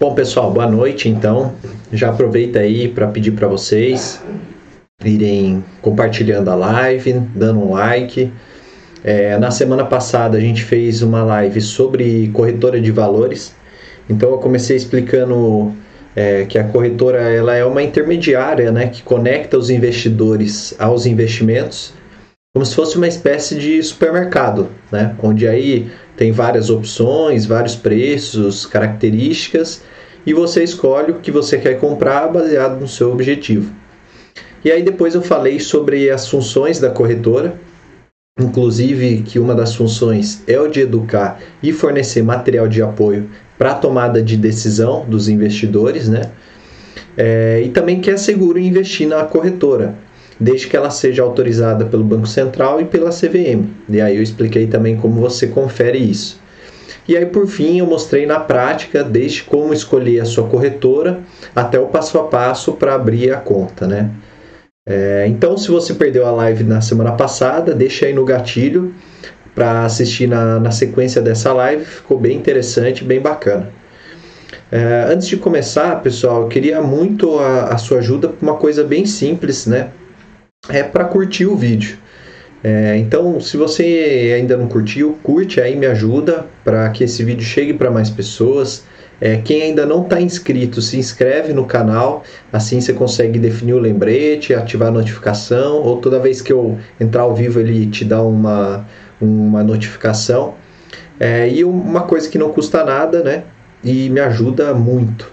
[0.00, 1.08] Bom, pessoal, boa noite.
[1.08, 1.54] Então,
[1.92, 4.22] já aproveita aí para pedir para vocês
[5.04, 8.32] irem compartilhando a live, dando um like.
[9.02, 13.56] É, na semana passada a gente fez uma live sobre corretora de valores.
[14.08, 15.74] Então eu comecei explicando
[16.14, 21.92] é, que a corretora ela é uma intermediária, né, que conecta os investidores aos investimentos,
[22.54, 28.66] como se fosse uma espécie de supermercado, né, onde aí tem várias opções, vários preços,
[28.66, 29.82] características
[30.26, 33.72] e você escolhe o que você quer comprar baseado no seu objetivo.
[34.64, 37.54] E aí depois eu falei sobre as funções da corretora,
[38.38, 43.70] inclusive que uma das funções é o de educar e fornecer material de apoio para
[43.70, 46.22] a tomada de decisão dos investidores, né?
[47.16, 49.94] É, e também que é seguro investir na corretora,
[50.38, 53.66] desde que ela seja autorizada pelo Banco Central e pela CVM.
[53.88, 56.40] E aí eu expliquei também como você confere isso.
[57.08, 61.20] E aí, por fim, eu mostrei na prática, desde como escolher a sua corretora
[61.56, 64.10] até o passo a passo para abrir a conta, né?
[64.86, 68.94] É, então, se você perdeu a live na semana passada, deixa aí no gatilho
[69.54, 73.70] para assistir na, na sequência dessa live, ficou bem interessante, bem bacana.
[74.70, 78.84] É, antes de começar, pessoal, eu queria muito a, a sua ajuda para uma coisa
[78.84, 79.88] bem simples, né?
[80.66, 81.98] É para curtir o vídeo.
[82.62, 87.44] É, então, se você ainda não curtiu, curte aí, me ajuda para que esse vídeo
[87.44, 88.84] chegue para mais pessoas.
[89.20, 93.78] É, quem ainda não está inscrito, se inscreve no canal, assim você consegue definir o
[93.78, 98.22] lembrete, ativar a notificação, ou toda vez que eu entrar ao vivo ele te dá
[98.22, 98.86] uma,
[99.20, 100.54] uma notificação.
[101.18, 103.44] É, e uma coisa que não custa nada, né?
[103.82, 105.32] E me ajuda muito.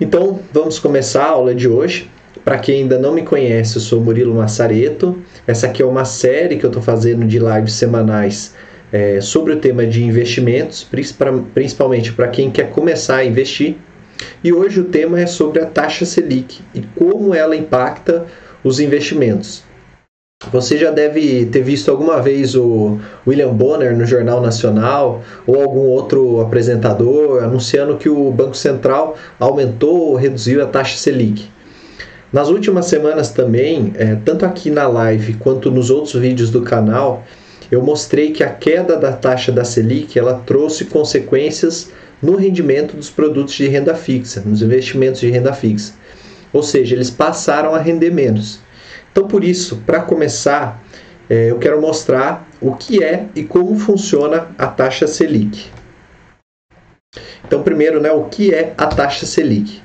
[0.00, 2.10] Então, vamos começar a aula de hoje.
[2.48, 5.18] Para quem ainda não me conhece, eu sou Murilo Massareto.
[5.46, 8.54] Essa aqui é uma série que eu estou fazendo de lives semanais
[8.90, 10.82] é, sobre o tema de investimentos,
[11.52, 13.76] principalmente para quem quer começar a investir.
[14.42, 18.24] E hoje o tema é sobre a taxa Selic e como ela impacta
[18.64, 19.62] os investimentos.
[20.50, 25.80] Você já deve ter visto alguma vez o William Bonner no Jornal Nacional ou algum
[25.80, 31.57] outro apresentador anunciando que o Banco Central aumentou ou reduziu a taxa Selic.
[32.32, 37.24] Nas últimas semanas também, é, tanto aqui na live quanto nos outros vídeos do canal,
[37.70, 41.90] eu mostrei que a queda da taxa da Selic ela trouxe consequências
[42.22, 45.94] no rendimento dos produtos de renda fixa, nos investimentos de renda fixa.
[46.52, 48.60] Ou seja, eles passaram a render menos.
[49.10, 50.82] Então, por isso, para começar,
[51.30, 55.66] é, eu quero mostrar o que é e como funciona a taxa Selic.
[57.46, 59.80] Então, primeiro, né, o que é a taxa Selic?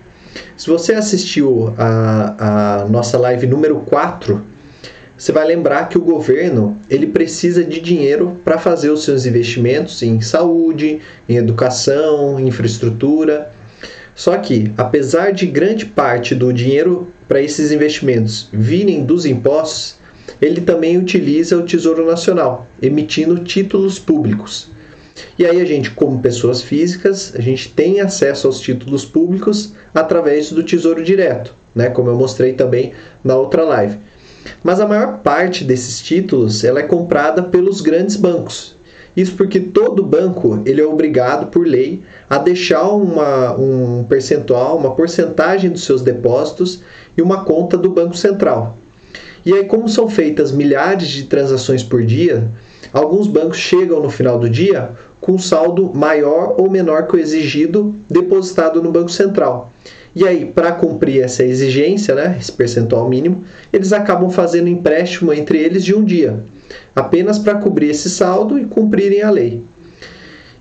[0.57, 4.53] Se você assistiu a, a nossa live número 4
[5.23, 10.01] você vai lembrar que o governo ele precisa de dinheiro para fazer os seus investimentos
[10.01, 10.99] em saúde,
[11.29, 13.49] em educação, em infraestrutura.
[14.13, 19.95] Só que, apesar de grande parte do dinheiro para esses investimentos virem dos impostos,
[20.41, 24.72] ele também utiliza o Tesouro Nacional, emitindo títulos públicos.
[25.37, 30.51] E aí a gente, como pessoas físicas, a gente tem acesso aos títulos públicos através
[30.51, 31.89] do Tesouro Direto, né?
[31.89, 33.97] Como eu mostrei também na outra live.
[34.63, 38.75] Mas a maior parte desses títulos ela é comprada pelos grandes bancos.
[39.15, 44.95] Isso porque todo banco ele é obrigado por lei a deixar uma, um percentual, uma
[44.95, 46.81] porcentagem dos seus depósitos
[47.15, 48.77] e uma conta do Banco Central.
[49.45, 52.49] E aí, como são feitas milhares de transações por dia,
[52.93, 57.95] alguns bancos chegam no final do dia com saldo maior ou menor que o exigido
[58.09, 59.73] depositado no Banco Central.
[60.15, 65.57] E aí, para cumprir essa exigência, né, esse percentual mínimo, eles acabam fazendo empréstimo entre
[65.57, 66.39] eles de um dia,
[66.95, 69.63] apenas para cobrir esse saldo e cumprirem a lei.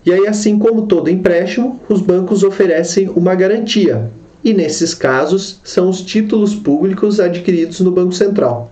[0.07, 4.11] E aí, assim como todo empréstimo, os bancos oferecem uma garantia,
[4.43, 8.72] e nesses casos são os títulos públicos adquiridos no Banco Central.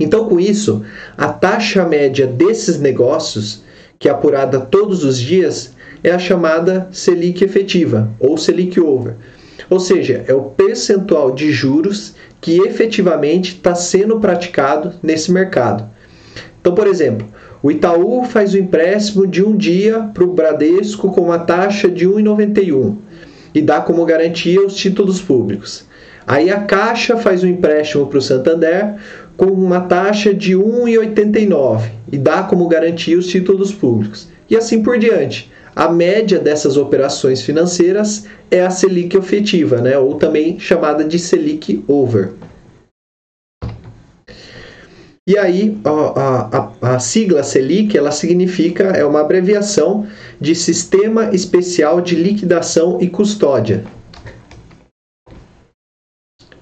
[0.00, 0.82] Então, com isso,
[1.16, 3.62] a taxa média desses negócios,
[3.98, 9.14] que é apurada todos os dias, é a chamada Selic efetiva ou Selic over
[9.70, 15.88] ou seja, é o percentual de juros que efetivamente está sendo praticado nesse mercado.
[16.60, 17.28] Então, por exemplo,
[17.62, 22.06] o Itaú faz o empréstimo de um dia para o Bradesco com uma taxa de
[22.06, 22.96] 1,91
[23.54, 25.84] e dá como garantia os títulos públicos.
[26.26, 28.94] Aí a Caixa faz o empréstimo para o Santander
[29.40, 34.28] com uma taxa de 1,89 e dá como garantia os títulos públicos.
[34.50, 35.50] E assim por diante.
[35.74, 39.96] A média dessas operações financeiras é a Selic efetiva, né?
[39.96, 42.34] ou também chamada de Selic over.
[45.26, 50.06] E aí a, a, a, sigla Selic ela significa é uma abreviação
[50.38, 53.84] de Sistema Especial de Liquidação e Custódia.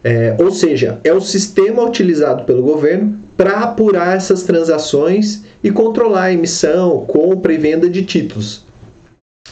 [0.02, 6.24] É, ou seja, é o sistema utilizado pelo governo para apurar essas transações e controlar
[6.24, 8.64] a emissão, compra e venda de títulos.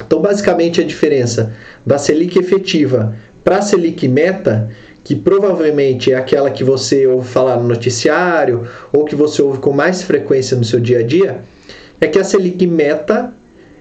[0.04, 1.54] Então, basicamente, a diferença
[1.84, 4.70] da Selic efetiva para a Selic meta,
[5.04, 9.72] que provavelmente é aquela que você ouve falar no noticiário ou que você ouve com
[9.72, 11.42] mais frequência no seu dia a dia,
[12.00, 13.32] é que a Selic meta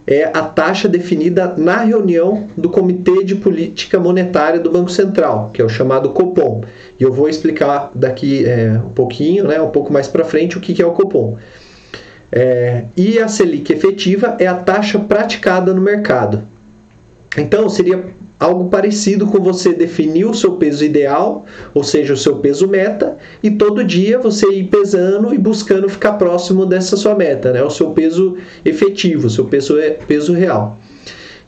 [0.08, 5.62] é a taxa definida na reunião do Comitê de Política Monetária do Banco Central, que
[5.62, 6.62] é o chamado Copom.
[7.00, 10.62] E eu vou explicar daqui é, um pouquinho, né, um pouco mais para frente, o
[10.62, 11.38] que, que é o Copom.
[12.32, 16.44] É, e a Selic efetiva é a taxa praticada no mercado.
[17.38, 18.04] Então, seria
[18.40, 23.18] algo parecido com você definir o seu peso ideal, ou seja, o seu peso meta,
[23.42, 27.64] e todo dia você ir pesando e buscando ficar próximo dessa sua meta, né?
[27.64, 29.76] o seu peso efetivo, o seu peso,
[30.08, 30.78] peso real.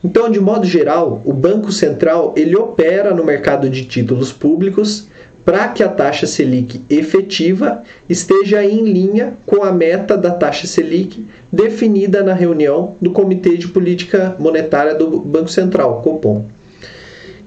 [0.02, 5.08] Então, de modo geral, o Banco Central ele opera no mercado de títulos públicos
[5.44, 11.26] para que a taxa Selic efetiva esteja em linha com a meta da taxa Selic
[11.50, 16.44] definida na reunião do Comitê de Política Monetária do Banco Central, Copom.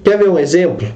[0.04, 0.88] Quer ver um exemplo?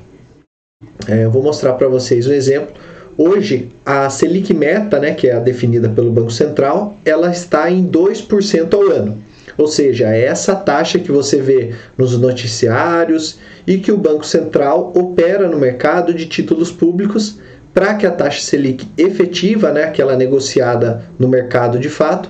[1.09, 2.75] É, eu vou mostrar para vocês um exemplo.
[3.17, 7.87] Hoje, a Selic Meta, né, que é a definida pelo Banco Central, ela está em
[7.87, 9.23] 2% ao ano.
[9.57, 14.93] Ou seja, é essa taxa que você vê nos noticiários e que o Banco Central
[14.95, 17.39] opera no mercado de títulos públicos
[17.73, 22.29] para que a taxa Selic efetiva, né, aquela negociada no mercado de fato,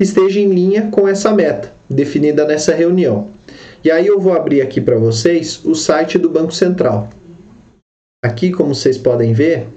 [0.00, 3.35] esteja em linha com essa meta definida nessa reunião.
[3.86, 7.08] E aí eu vou abrir aqui para vocês o site do Banco Central.
[8.20, 9.68] Aqui, como vocês podem ver,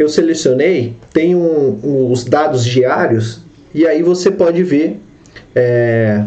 [0.00, 3.42] eu selecionei, tem um, os dados diários
[3.74, 4.98] e aí você pode ver,
[5.54, 6.24] é,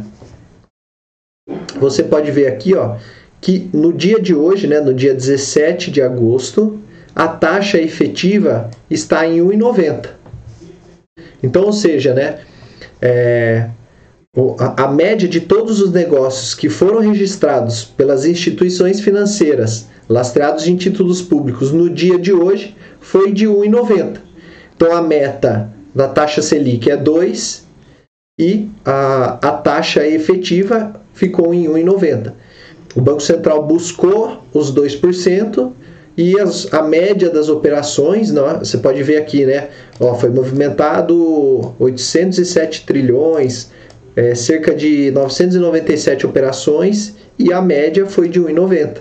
[1.79, 2.99] você pode ver aqui, ó,
[3.41, 6.79] que no dia de hoje, né, no dia 17 de agosto,
[7.15, 10.11] a taxa efetiva está em 1,90.
[11.41, 12.41] Então, ou seja, né,
[13.01, 13.71] é,
[14.77, 21.21] a, média de todos os negócios que foram registrados pelas instituições financeiras lastreados em títulos
[21.21, 24.19] públicos no dia de hoje foi de 1,90.
[24.73, 27.67] Então a meta da taxa Selic é 2
[28.39, 32.31] e a, a taxa efetiva ficou em 1,90.
[32.95, 35.73] O Banco Central buscou os 2%
[36.15, 39.67] e as, a média das operações, não, você pode ver aqui, né?
[39.99, 43.71] Ó, foi movimentado 807 trilhões,
[44.15, 48.99] é, cerca de 997 operações e a média foi de 1,90.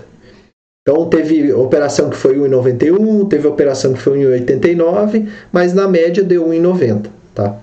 [0.81, 6.47] Então teve operação que foi 1,91, teve operação que foi 1,89, mas na média deu
[6.47, 7.59] 1,90, tá?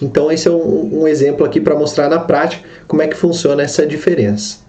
[0.00, 3.62] Então esse é um, um exemplo aqui para mostrar na prática como é que funciona
[3.62, 4.64] essa diferença.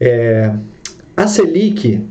[0.00, 0.50] É,
[1.14, 2.02] a Selic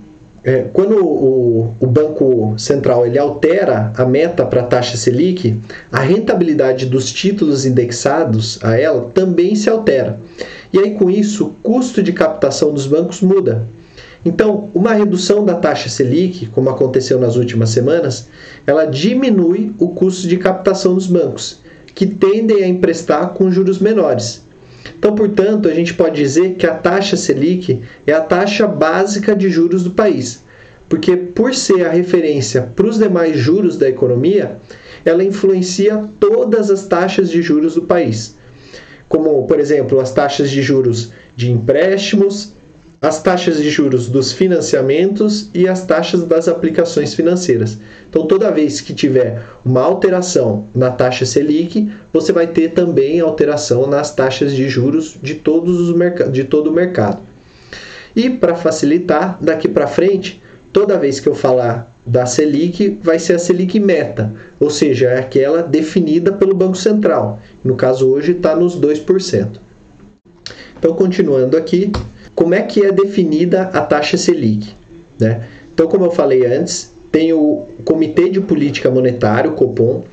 [0.44, 5.60] é, quando o, o, Banco Central ele altera a meta para a taxa Selic,
[5.92, 10.20] a rentabilidade dos títulos indexados a ela também se altera.
[10.72, 13.68] E aí, com isso, o custo de captação dos bancos muda.
[14.24, 18.28] Então, uma redução da taxa Selic, como aconteceu nas últimas semanas,
[18.68, 21.62] ela diminui o custo de captação dos bancos,
[21.96, 24.44] que tendem a emprestar com juros menores.
[24.98, 29.50] Então, portanto, a gente pode dizer que a taxa Selic é a taxa básica de
[29.50, 30.44] juros do país,
[30.88, 34.58] porque por ser a referência para os demais juros da economia,
[35.06, 38.38] ela influencia todas as taxas de juros do país.
[39.08, 42.54] Como, por exemplo, as taxas de juros de empréstimos,
[43.02, 47.78] as taxas de juros dos financiamentos e as taxas das aplicações financeiras.
[48.10, 53.88] Então, toda vez que tiver uma alteração na taxa Selic, você vai ter também alteração
[53.88, 55.96] nas taxas de juros de, todos os
[56.32, 57.22] de todo o mercado.
[58.14, 60.42] E para facilitar, daqui para frente,
[60.74, 65.20] toda vez que eu falar da Selic, vai ser a Selic meta, ou seja, é
[65.20, 67.40] aquela definida pelo Banco Central.
[67.64, 69.48] No caso, hoje está nos 2%.
[70.78, 71.92] Então, continuando aqui,
[72.40, 74.70] como é que é definida a taxa Selic?
[75.20, 75.42] Né?
[75.74, 80.04] Então, como eu falei antes, tem o Comitê de Política Monetária, o COPOM,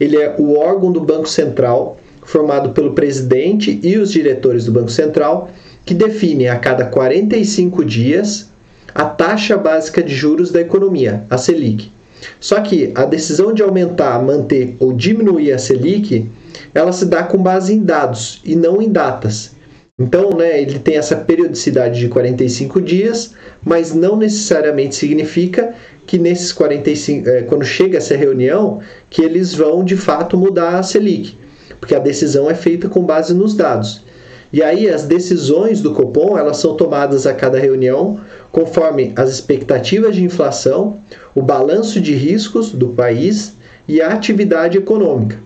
[0.00, 4.90] ele é o órgão do Banco Central, formado pelo presidente e os diretores do Banco
[4.90, 5.48] Central,
[5.84, 8.50] que define a cada 45 dias
[8.92, 11.92] a taxa básica de juros da economia, a Selic.
[12.40, 16.28] Só que a decisão de aumentar, manter ou diminuir a Selic,
[16.74, 19.54] ela se dá com base em dados e não em datas.
[19.98, 23.32] Então, né, ele tem essa periodicidade de 45 dias,
[23.64, 25.74] mas não necessariamente significa
[26.06, 30.82] que nesses 45, é, quando chega essa reunião, que eles vão de fato mudar a
[30.82, 31.38] Selic,
[31.80, 34.04] porque a decisão é feita com base nos dados.
[34.52, 38.20] E aí as decisões do Copom, elas são tomadas a cada reunião
[38.52, 41.00] conforme as expectativas de inflação,
[41.34, 43.54] o balanço de riscos do país
[43.88, 45.38] e a atividade econômica.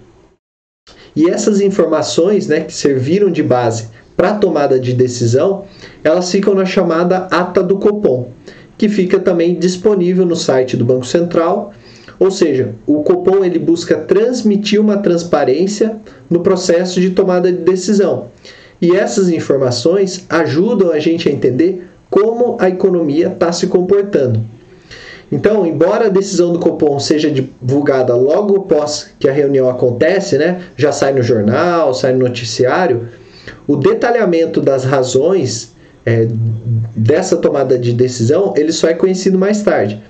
[1.14, 3.88] E essas informações, né, que serviram de base
[4.20, 5.64] para tomada de decisão,
[6.04, 8.28] elas ficam na chamada ata do Copom,
[8.76, 11.72] que fica também disponível no site do Banco Central.
[12.18, 15.96] Ou seja, o Copom ele busca transmitir uma transparência
[16.28, 18.26] no processo de tomada de decisão.
[18.78, 24.44] E essas informações ajudam a gente a entender como a economia está se comportando.
[25.32, 30.60] Então, embora a decisão do Copom seja divulgada logo após que a reunião acontece, né,
[30.76, 33.08] já sai no jornal, sai no noticiário,
[33.70, 36.26] o detalhamento das razões é,
[36.96, 40.02] dessa tomada de decisão ele só é conhecido mais tarde.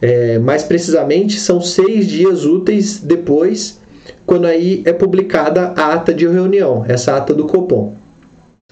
[0.00, 3.80] É, mais precisamente, são seis dias úteis depois,
[4.24, 7.94] quando aí é publicada a ata de reunião, essa ata do Copom.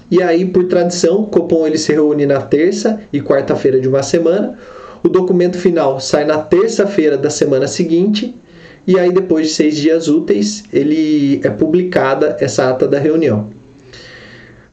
[0.09, 4.03] E aí, por tradição, o Copom ele se reúne na terça e quarta-feira de uma
[4.05, 4.57] semana.
[5.03, 8.37] O documento final sai na terça-feira da semana seguinte.
[8.87, 13.60] E aí, depois de seis dias úteis, ele é publicada essa ata da reunião.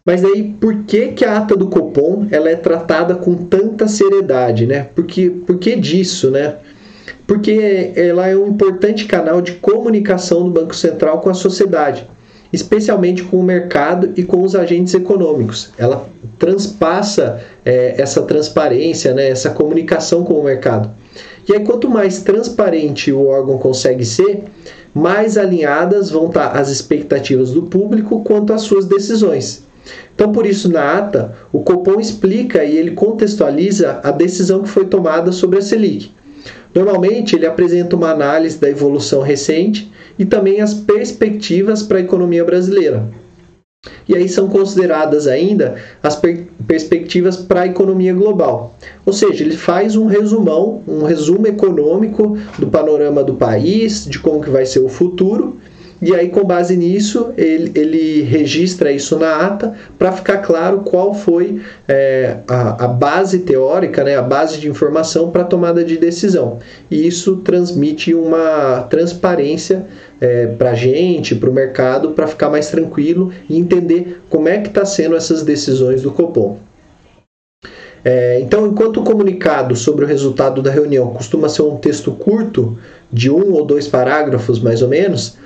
[0.08, 4.66] Mas aí, por que, que a ata do Copom ela é tratada com tanta seriedade,
[4.66, 4.88] né?
[4.96, 6.56] Porque, por que disso, né?
[7.28, 12.10] Porque ela é um importante canal de comunicação do Banco Central com a sociedade,
[12.54, 15.74] especialmente com o mercado e com os agentes econômicos.
[15.78, 16.08] Ela
[16.40, 19.28] transpassa é, essa transparência, né?
[19.28, 20.90] essa comunicação com o mercado.
[21.50, 24.46] E aí, quanto mais transparente o órgão consegue ser,
[24.94, 29.68] mais alinhadas vão estar as expectativas do público quanto às suas decisões.
[30.14, 34.86] Então, por isso, na ata, o Copom explica e ele contextualiza a decisão que foi
[34.86, 36.12] tomada sobre a Selic.
[36.74, 42.44] Normalmente, ele apresenta uma análise da evolução recente e também as perspectivas para a economia
[42.44, 43.08] brasileira.
[44.08, 48.76] E aí são consideradas ainda as per perspectivas para a economia global.
[49.06, 54.42] Ou seja, ele faz um resumão, um resumo econômico do panorama do país, de como
[54.42, 55.58] que vai ser o futuro,
[56.00, 61.14] e aí, com base nisso, ele, ele registra isso na ata para ficar claro qual
[61.14, 66.60] foi é, a, a, base teórica, né, a base de informação para tomada de decisão.
[66.92, 69.88] E isso transmite uma transparência
[70.22, 74.60] é, para a gente, para o mercado, para ficar mais tranquilo e entender como é
[74.60, 76.60] que está sendo essas decisões do Copom.
[78.06, 82.78] É, então, enquanto o comunicado sobre o resultado da reunião costuma ser um texto curto,
[83.12, 85.38] de um ou dois parágrafos mais ou menos,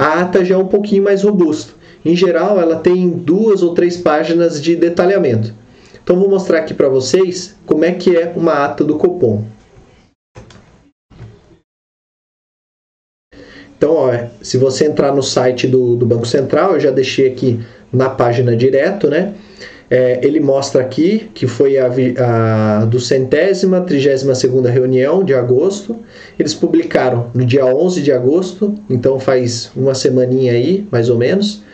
[0.00, 1.74] a ata já é um pouquinho mais robusta.
[2.02, 5.52] Em geral, ela tem duas ou três páginas de detalhamento.
[6.02, 9.44] Então, vou mostrar aqui para vocês como é que é uma ata do Copom.
[13.76, 17.60] Então, ó, se você entrar no site do, do Banco Central, eu já deixei aqui
[17.92, 19.34] na página direto, né?
[19.92, 25.98] É, ele mostra aqui que foi a, a do centésima, trigésima segunda reunião de agosto.
[26.38, 31.64] Eles publicaram no dia 11 de agosto, então faz uma semaninha aí, mais ou menos.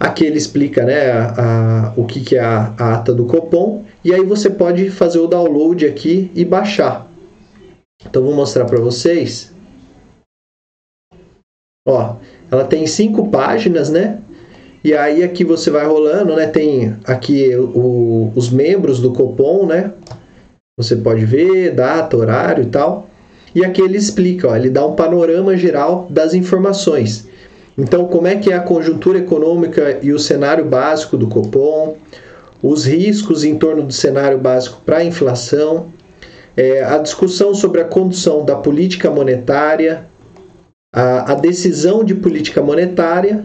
[0.00, 3.84] Aqui ele explica né, a, a, o que, que é a, a ata do Copom
[4.04, 7.08] e aí você pode fazer o download aqui e baixar.
[8.04, 9.52] Então vou mostrar para vocês.
[11.86, 12.16] Ó,
[12.50, 14.20] ela tem cinco páginas, né?
[14.82, 16.46] E aí aqui você vai rolando, né?
[16.46, 19.92] Tem aqui o, os membros do Copom, né?
[20.78, 23.08] Você pode ver data, horário e tal.
[23.54, 27.26] E aqui ele explica, ó, ele dá um panorama geral das informações.
[27.76, 31.96] Então, como é que é a conjuntura econômica e o cenário básico do Copom,
[32.62, 35.86] os riscos em torno do cenário básico para a inflação,
[36.56, 40.06] é, a discussão sobre a condução da política monetária,
[40.92, 43.44] a, a decisão de política monetária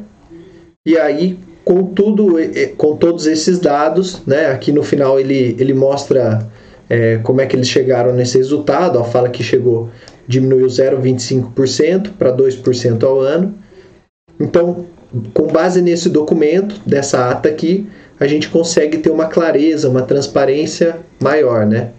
[0.86, 2.36] e aí, com tudo,
[2.78, 6.48] com todos esses dados, né, aqui no final ele, ele mostra
[6.90, 9.00] é, como é que eles chegaram nesse resultado.
[9.00, 9.90] Ó, fala que chegou,
[10.28, 13.54] diminuiu 0,25% para 2% ao ano.
[14.40, 14.86] Então,
[15.34, 17.88] com base nesse documento, dessa ata aqui,
[18.20, 21.92] a gente consegue ter uma clareza, uma transparência maior, né?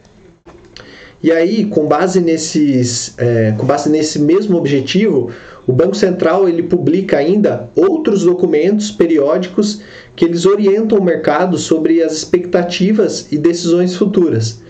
[1.24, 5.30] E aí, com base nesses, é, com base nesse mesmo objetivo,
[5.66, 9.80] o Banco Central ele publica ainda outros documentos periódicos
[10.14, 14.60] que eles orientam o mercado sobre as expectativas e decisões futuras.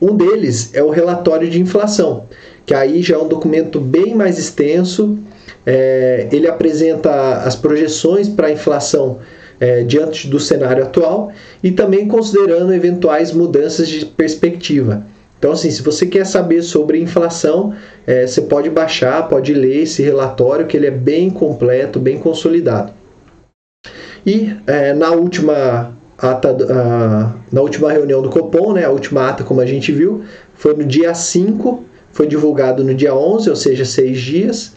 [0.00, 2.26] Um deles é o relatório de inflação,
[2.64, 5.18] que aí já é um documento bem mais extenso.
[5.66, 9.18] É, ele apresenta as projeções para a inflação
[9.58, 11.32] é, diante do cenário atual
[11.64, 15.04] e também considerando eventuais mudanças de perspectiva.
[15.38, 17.74] Então, assim, se você quer saber sobre inflação,
[18.06, 22.92] é, você pode baixar, pode ler esse relatório, que ele é bem completo, bem consolidado.
[24.24, 29.44] E é, na última ata, a, na última reunião do Copom, né, a última ata,
[29.44, 30.24] como a gente viu,
[30.54, 34.72] foi no dia 5, foi divulgado no dia 11, ou seja, seis dias,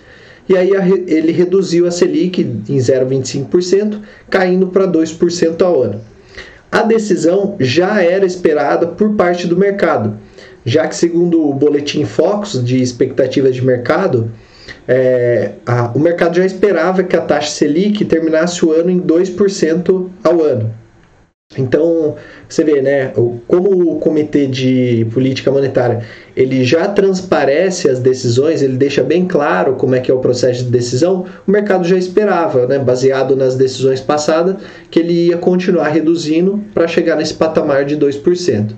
[0.48, 0.72] e aí
[1.08, 6.02] ele reduziu a Selic em 0,25%, caindo para 2% ao ano.
[6.72, 10.18] A decisão já era esperada por parte do mercado,
[10.66, 14.32] já que, segundo o boletim Focus de expectativas de mercado,
[14.88, 20.10] é, a, o mercado já esperava que a taxa Selic terminasse o ano em 2%
[20.24, 20.74] ao ano.
[21.58, 22.16] Então,
[22.48, 23.12] você vê, né,
[23.48, 26.04] como o Comitê de Política Monetária,
[26.36, 30.64] ele já transparece as decisões, ele deixa bem claro como é que é o processo
[30.66, 34.58] de decisão, o mercado já esperava, né, baseado nas decisões passadas,
[34.92, 38.76] que ele ia continuar reduzindo para chegar nesse patamar de 2%.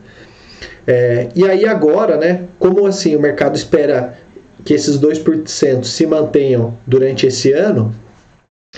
[0.88, 4.18] É, e aí agora, né, como assim o mercado espera
[4.66, 7.94] que esses 2% se mantenham durante esse ano,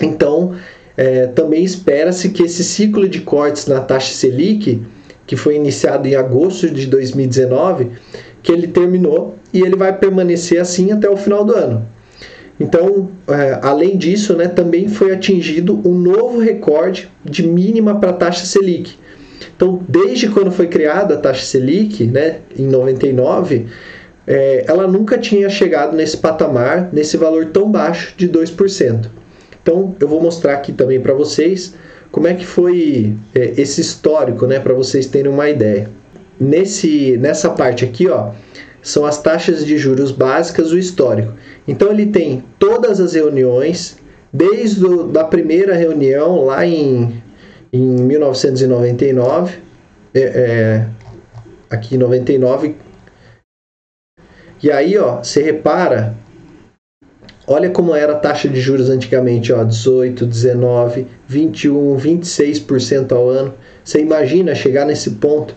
[0.00, 0.54] então
[0.96, 4.82] é, também espera-se que esse ciclo de cortes na taxa Selic,
[5.26, 7.90] que foi iniciado em agosto de 2019,
[8.42, 11.86] que ele terminou e ele vai permanecer assim até o final do ano.
[12.58, 18.14] Então, é, além disso, né, também foi atingido um novo recorde de mínima para a
[18.14, 18.96] taxa Selic.
[19.56, 23.66] Então, desde quando foi criada a taxa Selic, né, em 99,
[24.26, 29.06] é, ela nunca tinha chegado nesse patamar, nesse valor tão baixo de 2%.
[29.62, 31.74] Então, eu vou mostrar aqui também para vocês
[32.10, 35.90] como é que foi é, esse histórico, né, para vocês terem uma ideia.
[36.38, 38.32] Nesse, nessa parte aqui, ó,
[38.82, 41.32] são as taxas de juros básicas, o histórico.
[41.66, 43.96] Então, ele tem todas as reuniões,
[44.32, 44.84] desde
[45.18, 47.22] a primeira reunião lá em,
[47.74, 49.58] em 1999,
[50.14, 50.86] é, é,
[51.68, 52.76] aqui em 99,
[54.62, 56.14] e aí, ó, você repara,
[57.48, 63.54] olha como era a taxa de juros antigamente, ó, 18, 19, 21, 26% ao ano.
[63.82, 65.56] Você imagina chegar nesse ponto?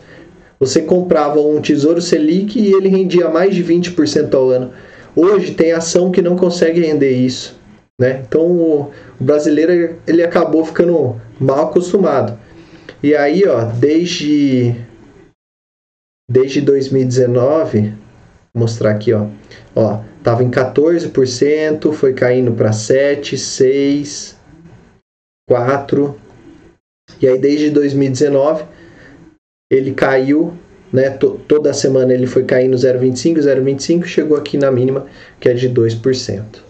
[0.59, 4.71] Você comprava um Tesouro Selic e ele rendia mais de 20% ao ano.
[5.15, 7.55] Hoje tem ação que não consegue render isso,
[8.01, 8.23] né?
[8.27, 12.37] Então o brasileiro ele acabou ficando mal acostumado.
[13.01, 14.75] E aí, ó, desde
[16.29, 17.95] desde 2019
[18.53, 19.27] mostrar aqui, ó.
[19.75, 24.37] Ó, tava em 14%, foi caindo para 7, 6,
[25.47, 26.19] 4.
[27.21, 28.65] E aí desde 2019
[29.71, 30.53] ele caiu,
[30.91, 31.09] né?
[31.09, 35.07] toda semana ele foi caindo 0,25, 0,25, chegou aqui na mínima,
[35.39, 36.61] que é de 2%.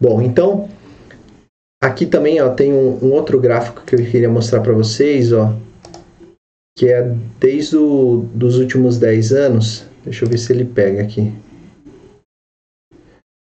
[0.00, 0.68] Bom, então
[1.82, 5.52] aqui também, ó, tem um, um outro gráfico que eu queria mostrar para vocês, ó
[6.76, 9.84] que é desde o, dos últimos 10 anos.
[10.04, 11.32] Deixa eu ver se ele pega aqui.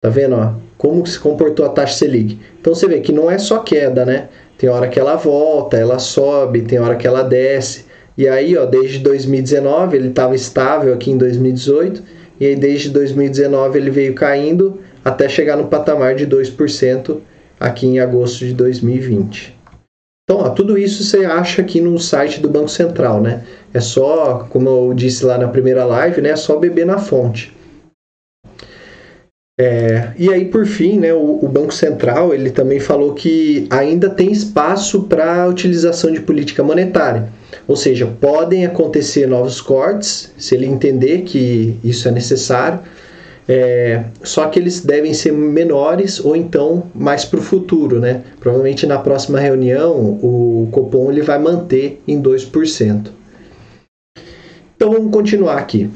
[0.01, 0.53] Tá vendo, ó?
[0.77, 2.39] Como se comportou a taxa Selic.
[2.59, 4.29] Então você vê que não é só queda, né?
[4.57, 7.85] Tem hora que ela volta, ela sobe, tem hora que ela desce.
[8.17, 12.03] E aí, ó, desde 2019 ele estava estável aqui em 2018,
[12.39, 17.19] e aí desde 2019 ele veio caindo até chegar no patamar de 2%
[17.59, 19.55] aqui em agosto de 2020.
[20.23, 23.43] Então, ó, tudo isso você acha aqui no site do Banco Central, né?
[23.73, 26.29] É só, como eu disse lá na primeira live, né?
[26.29, 27.55] É só beber na fonte.
[29.57, 34.09] É, e aí, por fim, né, o, o, Banco Central ele também falou que ainda
[34.09, 37.29] tem espaço para a utilização de política monetária.
[37.65, 42.79] Ou seja, podem acontecer novos cortes, se ele entender que isso é necessário,
[43.47, 48.23] é, só que eles devem ser menores ou então mais para o futuro, né?
[48.39, 53.07] Provavelmente na próxima reunião o Copom ele vai manter em 2%.
[54.75, 55.89] Então vamos continuar aqui.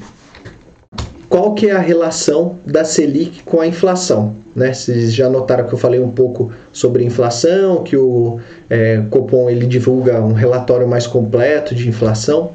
[1.27, 4.35] Qual que é a relação da Selic com a inflação?
[4.55, 4.73] Né?
[4.73, 9.67] Vocês já notaram que eu falei um pouco sobre inflação, que o é, Copom ele
[9.67, 12.51] divulga um relatório mais completo de inflação.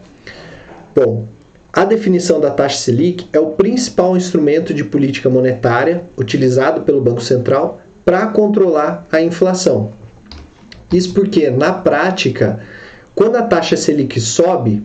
[0.94, 1.26] Bom,
[1.74, 7.20] a definição da taxa Selic é o principal instrumento de política monetária utilizado pelo Banco
[7.20, 9.90] Central para controlar a inflação.
[10.92, 12.60] Isso porque, na prática,
[13.12, 14.84] quando a taxa Selic sobe,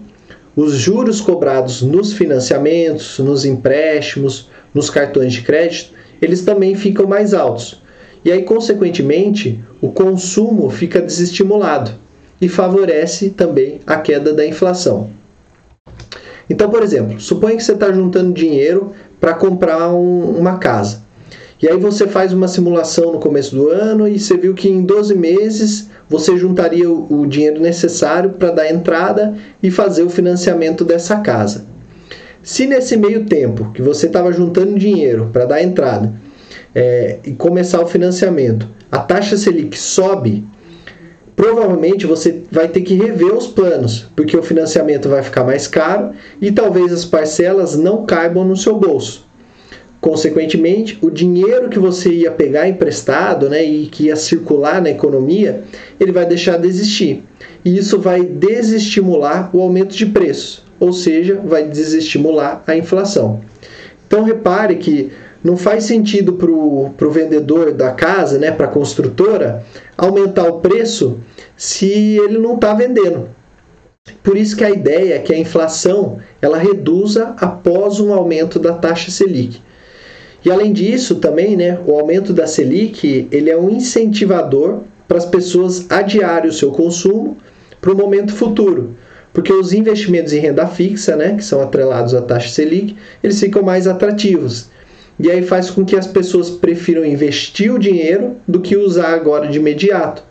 [0.55, 7.35] os juros cobrados nos financiamentos, nos empréstimos, nos cartões de crédito, eles também ficam mais
[7.35, 7.83] altos.
[8.25, 11.91] E aí, consequentemente, o consumo fica desestimulado
[12.41, 15.18] e favorece também a queda da inflação.
[16.49, 21.03] Então, por exemplo, suponha que você está juntando dinheiro para comprar um, uma casa.
[21.61, 24.81] E aí você faz uma simulação no começo do ano e você viu que em
[24.83, 31.17] 12 meses você juntaria o dinheiro necessário para dar entrada e fazer o financiamento dessa
[31.17, 31.65] casa.
[32.41, 36.13] Se nesse meio tempo que você estava juntando dinheiro para dar entrada
[36.73, 40.45] é, e começar o financiamento, a taxa Selic sobe,
[41.39, 46.11] provavelmente você vai ter que rever os planos, porque o financiamento vai ficar mais caro
[46.41, 49.25] e talvez as parcelas não caibam no seu bolso.
[50.01, 55.63] Consequentemente, o dinheiro que você ia pegar emprestado né, e que ia circular na economia,
[55.97, 57.23] ele vai deixar de existir.
[57.63, 63.39] E isso vai desestimular o aumento de preços, ou seja, vai desestimular a inflação.
[64.05, 65.09] Então repare que
[65.41, 69.63] não faz sentido para o vendedor da casa, né, para a construtora,
[69.97, 71.17] aumentar o preço
[71.59, 73.27] se ele não está vendendo.
[74.23, 78.71] Por isso que a ideia é que a inflação ela reduza após um aumento da
[78.71, 79.59] taxa Selic.
[80.43, 85.25] E além disso, também, né, o aumento da Selic ele é um incentivador para as
[85.25, 87.35] pessoas adiarem o seu consumo
[87.81, 88.95] para o momento futuro.
[89.33, 93.61] Porque os investimentos em renda fixa, né, que são atrelados à taxa Selic, eles ficam
[93.61, 94.69] mais atrativos.
[95.19, 99.49] E aí faz com que as pessoas prefiram investir o dinheiro do que usar agora
[99.49, 100.28] de imediato.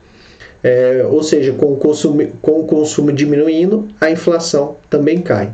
[0.62, 5.52] É, ou seja, com o, consumo, com o consumo diminuindo, a inflação também cai.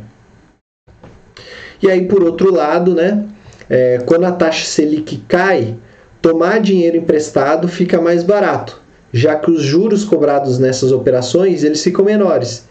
[1.81, 3.25] E aí, por outro lado, né,
[3.69, 5.75] é, quando a taxa Selic cai,
[6.21, 8.81] tomar dinheiro emprestado fica mais barato,
[9.13, 12.67] já que os juros cobrados nessas operações eles ficam menores.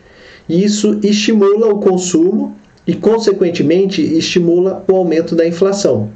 [0.49, 6.11] E isso estimula o consumo e, consequentemente, estimula o aumento da inflação.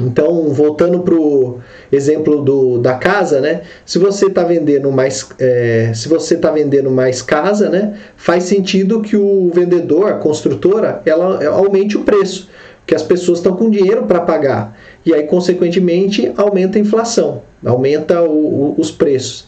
[0.00, 1.60] Então, voltando para o
[1.92, 3.60] exemplo do, da casa, né?
[3.84, 7.94] Se você está vendendo mais, é, se você está vendendo mais casa, né?
[8.16, 12.48] Faz sentido que o vendedor, a construtora, ela aumente o preço,
[12.86, 14.74] que as pessoas estão com dinheiro para pagar.
[15.04, 19.46] E aí, consequentemente, aumenta a inflação, aumenta o, o, os preços.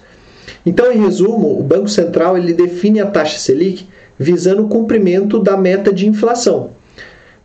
[0.66, 5.56] Então, em resumo, o Banco Central ele define a taxa Selic visando o cumprimento da
[5.56, 6.72] meta de inflação.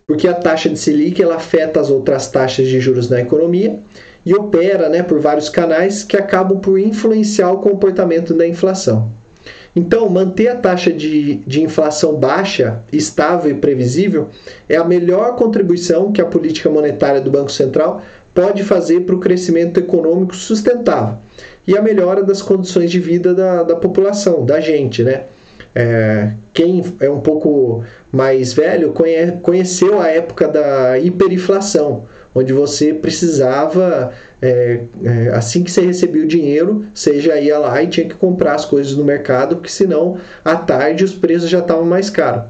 [0.09, 3.79] Porque a taxa de Selic ela afeta as outras taxas de juros na economia
[4.25, 9.11] e opera né, por vários canais que acabam por influenciar o comportamento da inflação.
[9.75, 14.29] Então, manter a taxa de, de inflação baixa, estável e previsível
[14.67, 18.01] é a melhor contribuição que a política monetária do Banco Central
[18.33, 21.19] pode fazer para o crescimento econômico sustentável
[21.67, 25.25] e a melhora das condições de vida da, da população, da gente, né?
[25.75, 32.93] É, quem é um pouco mais velho conhe, conheceu a época da hiperinflação, onde você
[32.93, 38.07] precisava, é, é, assim que você recebia o dinheiro, você já ia lá e tinha
[38.07, 42.09] que comprar as coisas no mercado, porque senão à tarde os preços já estavam mais
[42.09, 42.43] caros.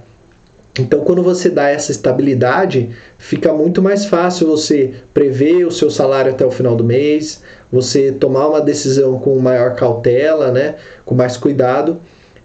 [0.77, 6.31] Então, quando você dá essa estabilidade, fica muito mais fácil você prever o seu salário
[6.31, 11.35] até o final do mês, você tomar uma decisão com maior cautela, né, com mais
[11.35, 11.99] cuidado.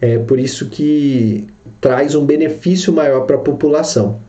[0.07, 1.47] É por isso que
[1.81, 4.21] traz um benefício maior para a população.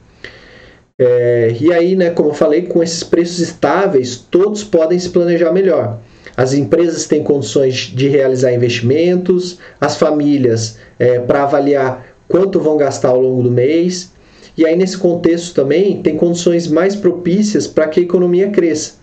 [0.98, 5.52] É, e aí, né, como eu falei, com esses preços estáveis, todos podem se planejar
[5.52, 6.00] melhor.
[6.38, 13.10] As empresas têm condições de realizar investimentos, as famílias é, para avaliar quanto vão gastar
[13.10, 14.14] ao longo do mês.
[14.58, 18.94] E aí, nesse contexto também, tem condições mais propícias para que a economia cresça.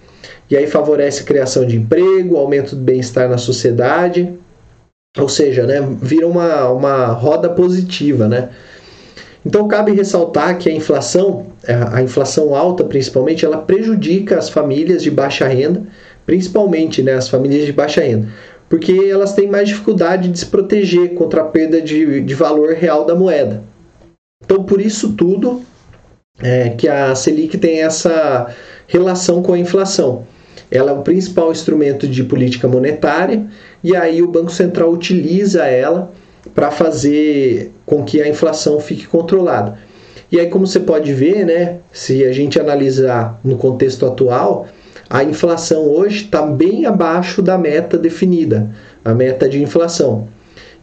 [0.50, 4.40] E aí favorece a criação de emprego, aumento do bem-estar na sociedade.
[5.18, 8.48] Ou seja, né, vira uma, uma roda positiva, né?
[9.44, 11.48] Então cabe ressaltar que a inflação,
[11.92, 15.82] a inflação alta principalmente, ela prejudica as famílias de baixa renda,
[16.24, 18.28] principalmente né, as famílias de baixa renda,
[18.68, 23.04] porque elas têm mais dificuldade de se proteger contra a perda de, de valor real
[23.04, 23.62] da moeda.
[24.44, 25.62] Então por isso tudo
[26.40, 28.54] é, que a Selic tem essa
[28.86, 30.24] relação com a inflação.
[30.70, 33.46] Ela é o principal instrumento de política monetária
[33.82, 36.12] e aí o Banco Central utiliza ela
[36.54, 39.78] para fazer com que a inflação fique controlada.
[40.30, 44.66] E aí, como você pode ver, né, se a gente analisar no contexto atual,
[45.10, 48.70] a inflação hoje está bem abaixo da meta definida,
[49.04, 50.26] a meta de inflação.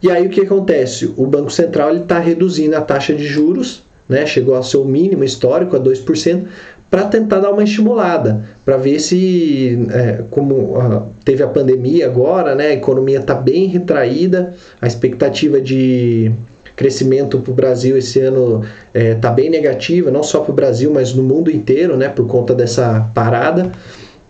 [0.00, 1.12] E aí o que acontece?
[1.16, 5.76] O Banco Central está reduzindo a taxa de juros, né, chegou ao seu mínimo histórico,
[5.76, 6.44] a 2%,
[6.90, 12.54] para tentar dar uma estimulada, para ver se, é, como uh, teve a pandemia agora,
[12.56, 16.32] né, a economia está bem retraída, a expectativa de
[16.74, 20.54] crescimento para o Brasil esse ano está é, tá bem negativa, não só para o
[20.54, 23.70] Brasil, mas no mundo inteiro, né, por conta dessa parada.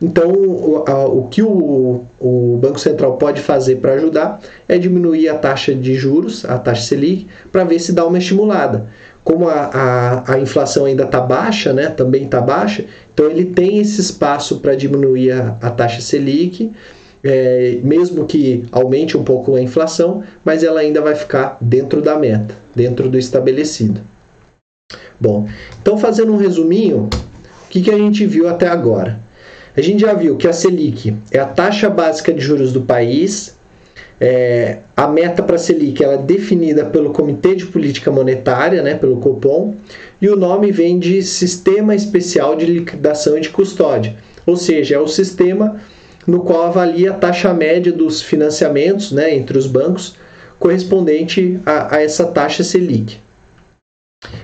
[0.02, 5.28] Então, o, a, o que o, o, Banco Central pode fazer para ajudar é diminuir
[5.28, 8.86] a taxa de juros, a taxa Selic, para ver se dá uma estimulada.
[9.22, 13.78] Como a, a, a inflação ainda está baixa, né, também está baixa, então ele tem
[13.78, 16.72] esse espaço para diminuir a, a, taxa Selic,
[17.22, 22.18] é, mesmo que aumente um pouco a inflação, mas ela ainda vai ficar dentro da
[22.18, 24.00] meta, dentro do estabelecido.
[25.20, 25.46] Bom,
[25.82, 27.08] então fazendo um resuminho,
[27.66, 29.20] o que, que a gente viu até agora?
[29.76, 33.56] A gente já viu que a Selic é a taxa básica de juros do país,
[34.20, 38.94] é, a meta para a Selic ela é definida pelo Comitê de Política Monetária, né,
[38.94, 39.74] pelo Copom,
[40.20, 44.98] e o nome vem de Sistema Especial de Liquidação e de Custódia, ou seja, é
[44.98, 45.80] o sistema
[46.26, 50.16] no qual avalia a taxa média dos financiamentos né, entre os bancos
[50.58, 53.16] correspondente a, a essa taxa Selic.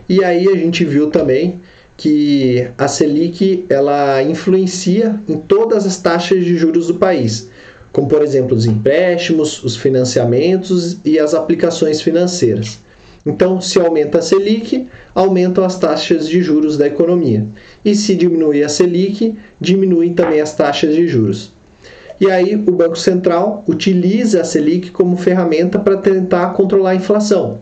[0.09, 1.61] E aí a gente viu também
[1.99, 7.51] que a Selic ela influencia em todas as taxas de juros do país
[7.97, 12.81] como por exemplo os empréstimos, os financiamentos e as aplicações financeiras.
[13.25, 17.47] Então, se aumenta a Selic, aumentam as taxas de juros da economia.
[17.83, 21.55] E se diminui a Selic, diminuem também as taxas de juros.
[22.21, 27.61] E aí, o Banco Central utiliza a Selic como ferramenta para tentar controlar a inflação.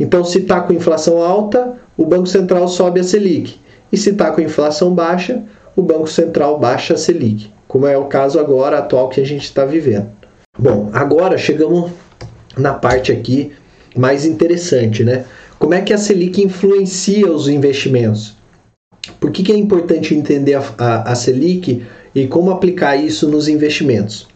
[0.00, 3.54] Então, se está com inflação alta, o Banco Central sobe a Selic.
[3.92, 5.44] E se está com inflação baixa,
[5.76, 9.44] o Banco Central baixa a Selic como é o caso agora atual que a gente
[9.44, 10.08] está vivendo.
[10.58, 11.92] Bom, agora chegamos
[12.56, 13.52] na parte aqui
[13.94, 15.26] mais interessante, né?
[15.58, 18.34] Como é que a Selic influencia os investimentos?
[19.20, 21.84] Por que, que é importante entender a, a, a Selic
[22.14, 24.26] e como aplicar isso nos investimentos?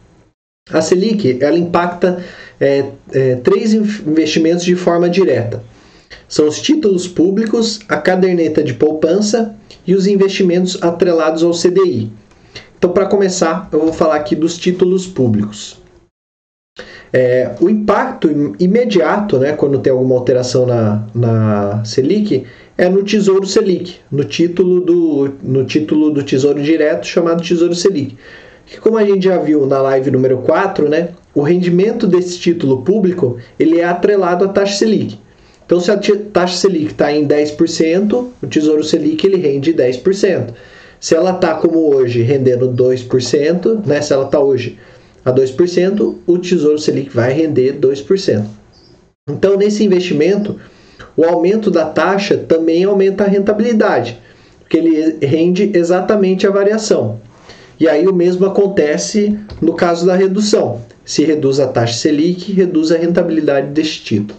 [0.71, 2.23] A Selic ela impacta
[2.61, 5.65] é, é, três investimentos de forma direta.
[6.29, 12.13] São os títulos públicos, a caderneta de poupança e os investimentos atrelados ao CDI,
[12.81, 15.79] então, para começar, eu vou falar aqui dos títulos públicos.
[17.13, 22.47] É, o impacto imediato, né, quando tem alguma alteração na, na Selic,
[22.79, 28.17] é no Tesouro Selic, no título do, no título do Tesouro Direto chamado Tesouro Selic.
[28.65, 32.81] Que, como a gente já viu na live número 4, né, o rendimento desse título
[32.81, 35.19] público ele é atrelado à taxa Selic.
[35.67, 36.01] Então, se a
[36.33, 40.55] taxa Selic está em 10%, o Tesouro Selic ele rende 10%.
[41.01, 44.79] Se ela está como hoje rendendo 2%, né, se ela está hoje
[45.25, 48.45] a 2%, o Tesouro Selic vai render 2%.
[49.29, 50.61] Então, nesse investimento,
[51.17, 54.19] o aumento da taxa também aumenta a rentabilidade,
[54.59, 57.19] porque ele rende exatamente a variação.
[57.79, 60.83] E aí o mesmo acontece no caso da redução.
[61.03, 64.39] Se reduz a taxa Selic, reduz a rentabilidade deste título.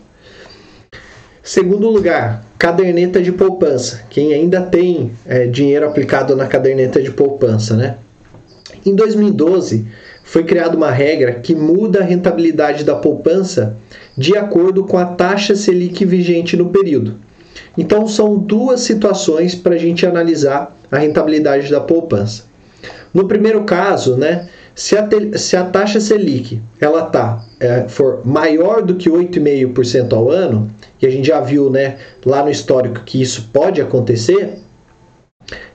[1.41, 4.03] Segundo lugar, caderneta de poupança.
[4.07, 7.95] Quem ainda tem é, dinheiro aplicado na caderneta de poupança, né?
[8.85, 9.87] Em 2012,
[10.23, 13.75] foi criada uma regra que muda a rentabilidade da poupança
[14.15, 17.15] de acordo com a taxa Selic vigente no período.
[17.75, 22.43] Então, são duas situações para a gente analisar a rentabilidade da poupança.
[23.11, 28.83] No primeiro caso, né, se a, se a taxa Selic ela tá, é, for maior
[28.83, 30.69] do que 8,5% ao ano,
[31.01, 34.59] e a gente já viu né, lá no histórico que isso pode acontecer,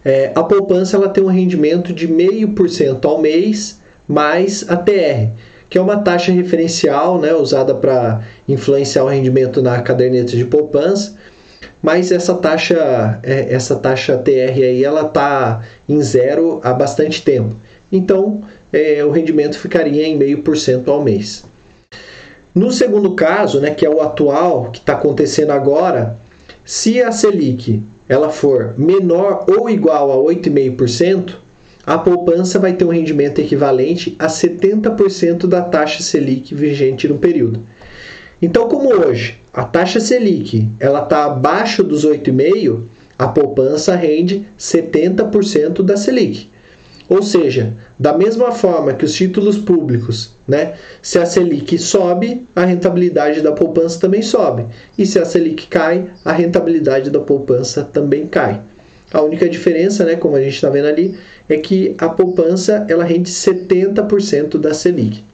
[0.05, 5.33] é, a poupança ela tem um rendimento de 0,5% ao mês mais a TR,
[5.69, 11.17] que é uma taxa referencial né, usada para influenciar o rendimento na caderneta de poupança,
[11.83, 17.55] mas essa taxa, é, essa taxa TR aí, ela está em zero há bastante tempo.
[17.91, 21.45] Então, é, o rendimento ficaria em 0,5% ao mês.
[22.57, 26.19] No segundo caso, né, que é o atual, que está acontecendo agora,
[26.65, 31.35] se a Selic ela for menor ou igual a 8,5%,
[31.85, 37.61] a poupança vai ter um rendimento equivalente a 70% da taxa Selic vigente no período.
[38.41, 42.85] Então, como hoje a taxa Selic ela está abaixo dos 8,5%,
[43.19, 46.49] a poupança rende 70% da Selic.
[47.09, 52.65] Ou seja, da mesma forma que os títulos públicos, né, se a Selic sobe, a
[52.65, 54.67] rentabilidade da poupança também sobe.
[54.99, 58.61] E se a Selic cai, a rentabilidade da poupança também cai.
[59.13, 61.17] A única diferença, né, como a gente está vendo ali,
[61.49, 65.25] é que a poupança ela rende 70% da Selic.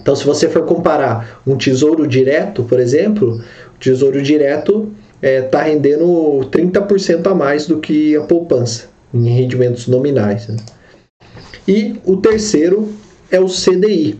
[0.00, 3.42] Então, se você for comparar um tesouro direto, por exemplo,
[3.74, 6.06] o tesouro direto está é, tá rendendo
[6.50, 10.48] 30% a mais do que a poupança em rendimentos nominais.
[10.48, 10.56] Né?
[11.66, 12.92] E o terceiro
[13.30, 14.18] é o CDI.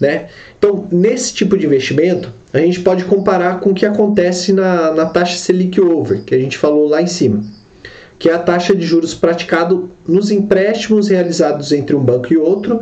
[0.00, 0.28] Né?
[0.58, 5.06] Então, nesse tipo de investimento, a gente pode comparar com o que acontece na, na
[5.06, 7.44] taxa Selic Over, que a gente falou lá em cima,
[8.18, 12.80] que é a taxa de juros praticado nos empréstimos realizados entre um banco e outro,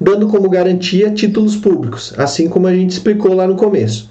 [0.00, 4.10] dando como garantia títulos públicos, assim como a gente explicou lá no começo.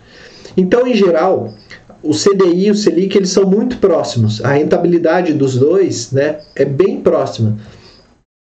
[0.56, 1.54] Então, em geral,
[2.04, 4.44] o CDI e o Selic eles são muito próximos.
[4.44, 7.58] A rentabilidade dos dois né, é bem próxima.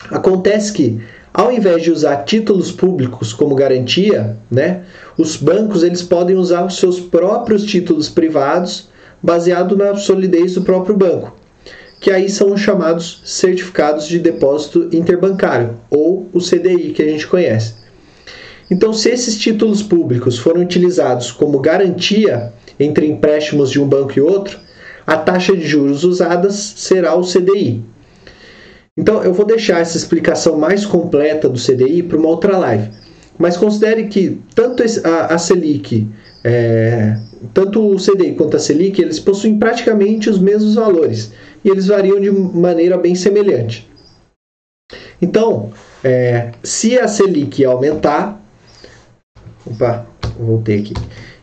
[0.10, 1.00] Acontece que,
[1.34, 4.84] ao invés de usar títulos públicos como garantia, né,
[5.18, 8.90] os bancos eles podem usar os seus próprios títulos privados
[9.24, 11.36] baseado na solidez do próprio banco,
[12.00, 17.26] que aí são os chamados certificados de depósito interbancário, ou o CDI que a gente
[17.26, 17.76] conhece.
[18.70, 24.22] Então, se esses títulos públicos foram utilizados como garantia entre empréstimos de um banco e
[24.22, 24.60] outro,
[25.08, 27.84] a taxa de juros usadas será o CDI.
[28.98, 32.92] Então, eu vou deixar essa explicação mais completa do CDI para uma outra live.
[33.38, 36.08] Mas considere que tanto a, Selic,
[36.44, 37.20] é,
[37.54, 42.20] tanto o CDI quanto a Selic, eles possuem praticamente os mesmos valores e eles variam
[42.22, 43.90] de maneira bem semelhante.
[45.22, 48.42] Então, é, se a Selic aumentar,
[49.66, 50.08] opa,
[50.40, 50.94] voltei aqui.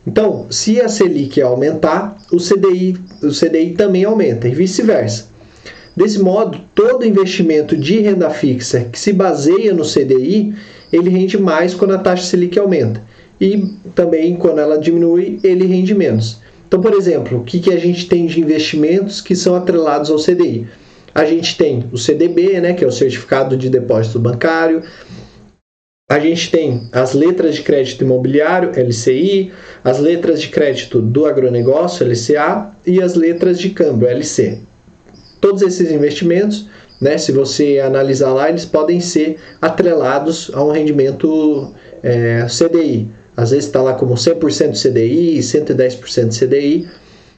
[0.05, 5.32] Então, se a Selic aumentar, o CDI, o CDI também aumenta e vice-versa.
[5.95, 10.55] Desse modo, todo investimento de renda fixa que se baseia no CDI,
[10.91, 13.01] ele rende mais quando a taxa Selic aumenta.
[13.39, 16.41] E também quando ela diminui, ele rende menos.
[16.67, 20.17] Então, por exemplo, o que, que a gente tem de investimentos que são atrelados ao
[20.17, 20.67] CDI?
[21.13, 24.81] A gente tem o CDB, né, que é o Certificado de Depósito Bancário,
[26.09, 29.51] a gente tem as letras de crédito imobiliário, LCI,
[29.83, 34.61] as letras de crédito do agronegócio, LCA, e as letras de câmbio, LC.
[35.43, 36.69] Todos esses investimentos,
[37.01, 43.11] né, se você analisar lá, eles podem ser atrelados a um rendimento é, CDI.
[43.35, 46.87] Às vezes está lá como 100% CDI, 110% CDI,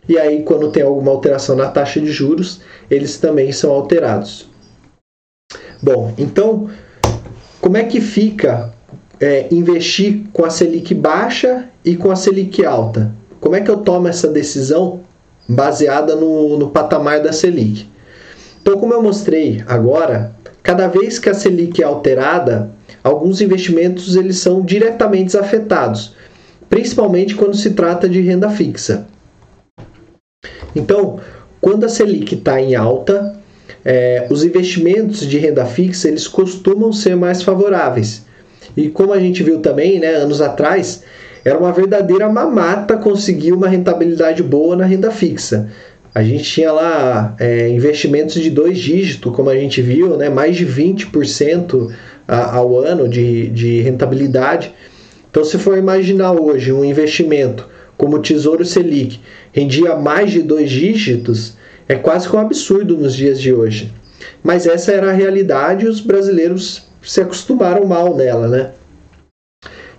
[0.08, 4.48] e aí quando tem alguma alteração na taxa de juros, eles também são alterados.
[5.82, 6.70] Bom, então
[7.60, 8.72] como é que fica
[9.20, 13.12] é, investir com a Selic baixa e com a Selic alta?
[13.42, 15.00] Como é que eu tomo essa decisão
[15.50, 17.95] baseada no, no patamar da Selic?
[18.66, 20.32] Então, como eu mostrei agora,
[20.64, 22.72] cada vez que a Selic é alterada,
[23.04, 26.16] alguns investimentos eles são diretamente afetados,
[26.68, 29.06] principalmente quando se trata de renda fixa.
[30.76, 31.20] Então,
[31.62, 33.40] quando a Selic está em alta,
[33.86, 38.26] é, os investimentos de renda fixa eles costumam ser mais favoráveis.
[38.76, 41.04] E como a gente viu também, né, anos atrás,
[41.46, 45.70] era uma verdadeira mamata conseguir uma rentabilidade boa na renda fixa.
[46.16, 50.56] A gente tinha lá é, investimentos de dois dígitos, como a gente viu, né, mais
[50.56, 51.94] de 20%
[52.26, 54.74] ao ano de, de rentabilidade.
[55.30, 59.20] Então, se for imaginar hoje um investimento como o Tesouro Selic
[59.52, 63.94] rendia mais de dois dígitos, é quase que um absurdo nos dias de hoje.
[64.42, 68.72] Mas essa era a realidade e os brasileiros se acostumaram mal nela, né?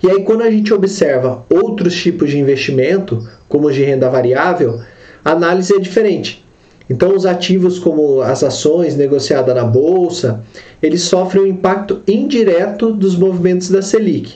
[0.02, 4.80] E aí, quando a gente observa outros tipos de investimento, como os de renda variável,
[5.26, 6.46] a análise é diferente.
[6.88, 10.44] Então, os ativos como as ações negociadas na bolsa,
[10.80, 14.34] eles sofrem um impacto indireto dos movimentos da Selic.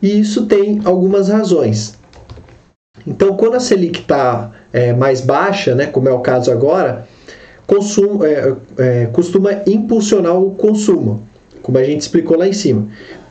[0.00, 1.98] E isso tem algumas razões.
[3.06, 7.06] Então, quando a Selic está é, mais baixa, né, como é o caso agora,
[7.66, 11.22] consumo, é, é, costuma impulsionar o consumo,
[11.60, 12.88] como a gente explicou lá em cima.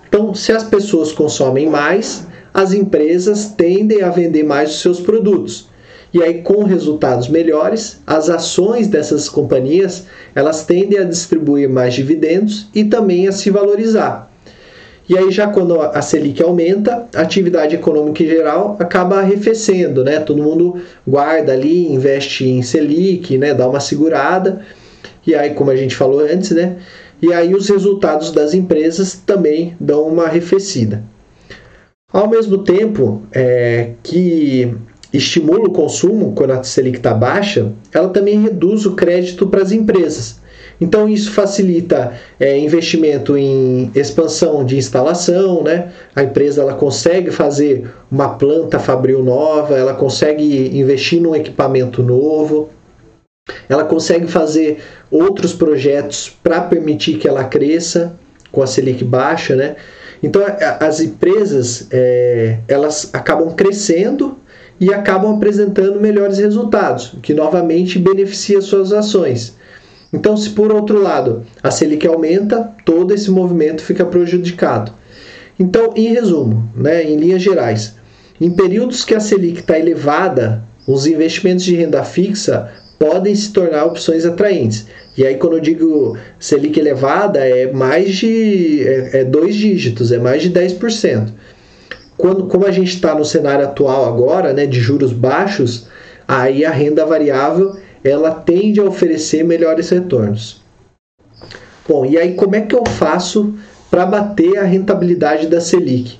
[0.07, 5.70] Então, se as pessoas consomem mais, as empresas tendem a vender mais os seus produtos.
[6.13, 12.67] E aí, com resultados melhores, as ações dessas companhias elas tendem a distribuir mais dividendos
[12.75, 14.29] e também a se valorizar.
[15.07, 20.19] E aí já quando a Selic aumenta, a atividade econômica em geral acaba arrefecendo, né?
[20.19, 23.53] Todo mundo guarda ali, investe em Selic, né?
[23.53, 24.61] Dá uma segurada.
[25.25, 26.77] E aí, como a gente falou antes, né?
[27.21, 31.03] E aí os resultados das empresas também dão uma arrefecida.
[32.11, 34.73] Ao mesmo tempo é, que
[35.13, 39.71] estimula o consumo quando a Selic está baixa, ela também reduz o crédito para as
[39.71, 40.39] empresas.
[40.79, 45.91] Então isso facilita é, investimento em expansão de instalação, né?
[46.15, 52.69] A empresa ela consegue fazer uma planta fabril nova, ela consegue investir num equipamento novo,
[53.69, 54.79] ela consegue fazer
[55.11, 58.13] outros projetos para permitir que ela cresça
[58.51, 59.75] com a Selic baixa, né?
[60.23, 60.41] Então
[60.79, 64.37] as empresas é, elas acabam crescendo
[64.81, 69.55] e acabam apresentando melhores resultados, que novamente beneficia suas ações.
[70.11, 74.91] Então, se por outro lado a Selic aumenta, todo esse movimento fica prejudicado.
[75.59, 77.95] Então, em resumo, né, em linhas gerais,
[78.41, 83.85] em períodos que a Selic está elevada, os investimentos de renda fixa podem se tornar
[83.85, 84.87] opções atraentes.
[85.15, 90.17] E aí, quando eu digo Selic elevada, é mais de é, é dois dígitos, é
[90.17, 91.29] mais de 10%.
[92.21, 95.87] Quando, como a gente está no cenário atual agora, né, de juros baixos,
[96.27, 100.61] aí a renda variável ela tende a oferecer melhores retornos.
[101.89, 103.55] Bom, e aí como é que eu faço
[103.89, 106.19] para bater a rentabilidade da Selic?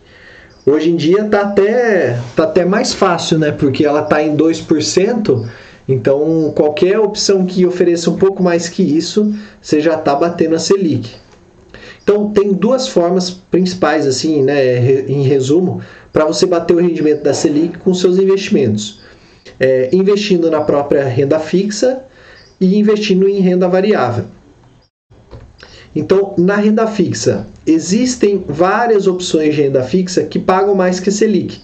[0.66, 3.52] Hoje em dia está até, tá até mais fácil, né?
[3.52, 5.46] Porque ela está em 2%,
[5.88, 9.32] então qualquer opção que ofereça um pouco mais que isso,
[9.62, 11.16] você já está batendo a Selic.
[12.04, 15.82] Então tem duas formas principais, assim, né, em resumo,
[16.12, 19.00] para você bater o rendimento da Selic com seus investimentos.
[19.60, 22.04] É, investindo na própria renda fixa
[22.60, 24.26] e investindo em renda variável.
[25.96, 31.12] Então, na renda fixa, existem várias opções de renda fixa que pagam mais que a
[31.12, 31.60] Selic.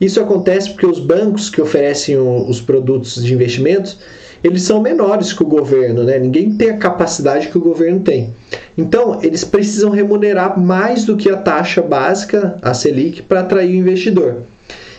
[0.00, 3.98] Isso acontece porque os bancos que oferecem os produtos de investimentos,
[4.42, 6.18] eles são menores que o governo, né?
[6.18, 8.30] Ninguém tem a capacidade que o governo tem.
[8.76, 13.78] Então, eles precisam remunerar mais do que a taxa básica, a Selic, para atrair o
[13.78, 14.42] investidor.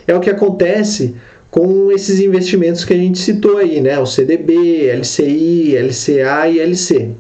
[0.08, 1.16] É o que acontece
[1.50, 4.00] com esses investimentos que a gente citou aí, né?
[4.00, 7.12] O CDB, LCI, LCA e LC.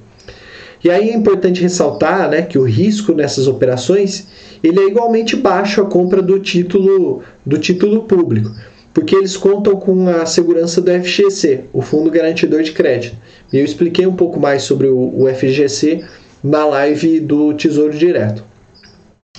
[0.83, 4.27] E aí é importante ressaltar né, que o risco nessas operações
[4.63, 8.51] ele é igualmente baixo à compra do título, do título público,
[8.97, 13.15] porque eles contam com a segurança do FGC, o Fundo Garantidor de Crédito.
[13.53, 16.03] E eu expliquei um pouco mais sobre o, FGC
[16.43, 18.43] na live do Tesouro Direto.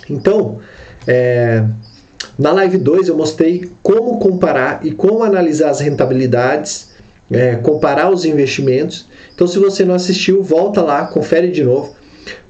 [0.08, 0.60] Então,
[1.08, 1.64] é,
[2.38, 6.92] na live 2 eu mostrei como comparar e como analisar as rentabilidades,
[7.28, 11.94] é, comparar os investimentos então, se você não assistiu, volta lá, confere de novo.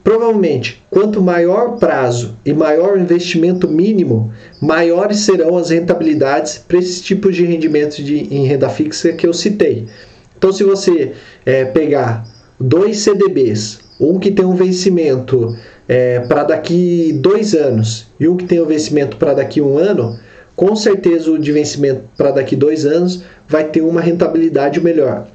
[0.08, 7.36] Provavelmente, quanto maior prazo e maior investimento mínimo, maiores serão as rentabilidades para esses tipos
[7.36, 9.86] de rendimentos de, em renda fixa que eu citei.
[10.34, 11.12] Então, se você
[11.44, 12.26] é, pegar
[12.58, 15.54] dois CDBs, um que tem um vencimento
[15.86, 20.18] é, para daqui dois anos e um que tem um vencimento para daqui um ano,
[20.56, 25.28] com certeza o de vencimento para daqui dois anos vai ter uma rentabilidade melhor.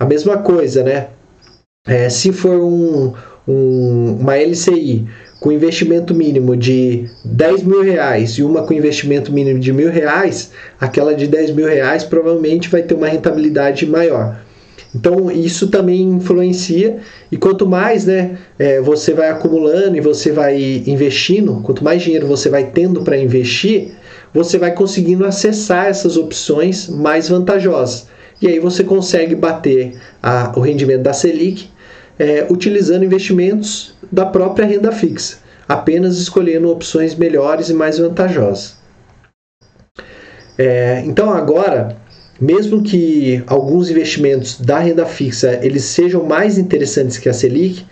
[0.00, 1.10] A mesma coisa, né?
[1.86, 3.12] É, se for um,
[3.46, 5.06] um, uma LCI
[5.38, 10.50] com investimento mínimo de 10 mil reais e uma com investimento mínimo de mil reais,
[10.80, 14.40] aquela de 10 mil reais provavelmente vai ter uma rentabilidade maior.
[14.94, 16.98] Então isso também influencia
[17.30, 22.26] e quanto mais né, é, você vai acumulando e você vai investindo, quanto mais dinheiro
[22.26, 23.94] você vai tendo para investir,
[24.32, 28.08] você vai conseguindo acessar essas opções mais vantajosas
[28.40, 31.68] e aí você consegue bater a, o rendimento da Selic
[32.18, 35.38] é, utilizando investimentos da própria renda fixa,
[35.68, 38.76] apenas escolhendo opções melhores e mais vantajosas.
[40.58, 41.96] É, então agora,
[42.40, 47.84] mesmo que alguns investimentos da renda fixa eles sejam mais interessantes que a Selic,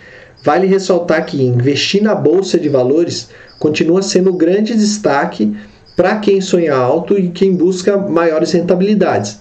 [0.42, 5.56] vale ressaltar que investir na bolsa de valores continua sendo o grande destaque
[5.96, 9.40] para quem sonha alto e quem busca maiores rentabilidades.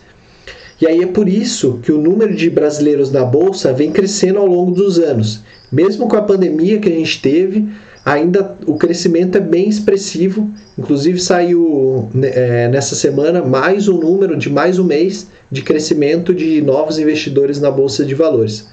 [0.81, 4.47] E aí é por isso que o número de brasileiros na bolsa vem crescendo ao
[4.47, 5.41] longo dos anos.
[5.71, 7.67] Mesmo com a pandemia que a gente teve,
[8.03, 10.49] ainda o crescimento é bem expressivo.
[10.77, 16.33] Inclusive saiu né, é, nessa semana mais um número de mais um mês de crescimento
[16.33, 18.67] de novos investidores na bolsa de valores.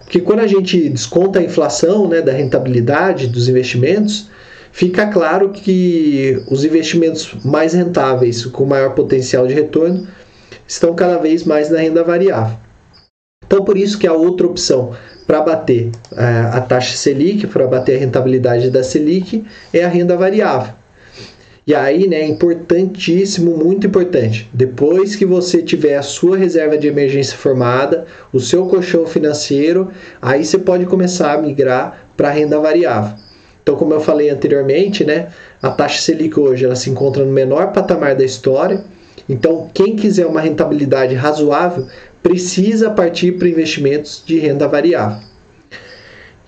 [0.00, 4.28] Porque quando a gente desconta a inflação né, da rentabilidade dos investimentos,
[4.70, 10.06] fica claro que os investimentos mais rentáveis, com maior potencial de retorno,
[10.66, 12.56] estão cada vez mais na renda variável.
[13.46, 14.92] Então, por isso que a outra opção
[15.26, 20.16] para bater é, a taxa Selic, para bater a rentabilidade da Selic, é a renda
[20.16, 20.74] variável.
[21.66, 27.38] E aí, né, importantíssimo, muito importante, depois que você tiver a sua reserva de emergência
[27.38, 29.90] formada, o seu colchão financeiro,
[30.20, 33.16] aí você pode começar a migrar para a renda variável.
[33.62, 35.28] Então, como eu falei anteriormente, né,
[35.62, 38.84] a taxa Selic hoje ela se encontra no menor patamar da história,
[39.28, 41.86] então, quem quiser uma rentabilidade razoável
[42.22, 45.18] precisa partir para investimentos de renda variável.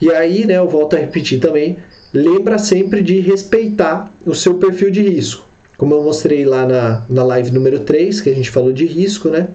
[0.00, 1.78] E aí, né, eu volto a repetir também,
[2.12, 5.46] lembra sempre de respeitar o seu perfil de risco.
[5.78, 9.28] Como eu mostrei lá na, na live número 3, que a gente falou de risco,
[9.28, 9.48] né?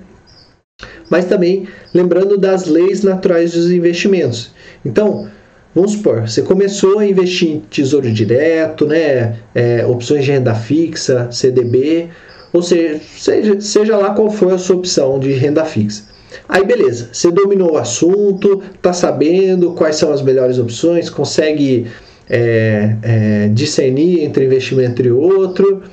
[1.09, 4.51] Mas também lembrando das leis naturais dos investimentos.
[4.85, 5.27] Então,
[5.73, 9.37] vamos supor, você começou a investir em tesouro direto, né?
[9.53, 12.09] É, opções de renda fixa, CDB,
[12.53, 16.03] ou seja, seja, seja lá qual for a sua opção de renda fixa.
[16.47, 21.87] Aí beleza, você dominou o assunto, está sabendo quais são as melhores opções, consegue
[22.29, 25.83] é, é, discernir entre investimento e outro,